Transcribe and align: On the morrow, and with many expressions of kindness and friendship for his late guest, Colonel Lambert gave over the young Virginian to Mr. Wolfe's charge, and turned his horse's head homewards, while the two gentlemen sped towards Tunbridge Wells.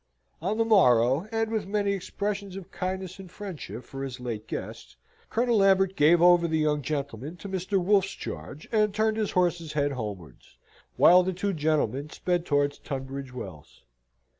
On 0.41 0.57
the 0.57 0.65
morrow, 0.65 1.29
and 1.31 1.51
with 1.51 1.67
many 1.67 1.91
expressions 1.93 2.55
of 2.55 2.71
kindness 2.71 3.19
and 3.19 3.29
friendship 3.29 3.83
for 3.83 4.01
his 4.03 4.19
late 4.19 4.47
guest, 4.47 4.95
Colonel 5.29 5.57
Lambert 5.57 5.95
gave 5.95 6.23
over 6.23 6.47
the 6.47 6.57
young 6.57 6.81
Virginian 6.81 7.37
to 7.37 7.47
Mr. 7.47 7.77
Wolfe's 7.77 8.09
charge, 8.13 8.67
and 8.71 8.95
turned 8.95 9.17
his 9.17 9.33
horse's 9.33 9.73
head 9.73 9.91
homewards, 9.91 10.57
while 10.97 11.21
the 11.21 11.33
two 11.33 11.53
gentlemen 11.53 12.09
sped 12.09 12.47
towards 12.47 12.79
Tunbridge 12.79 13.31
Wells. 13.31 13.83